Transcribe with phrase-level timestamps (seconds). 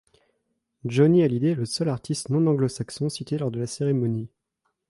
[0.83, 4.31] Johnny Hallyday est le seul artiste non anglo-saxon cité lors de la cérémonie.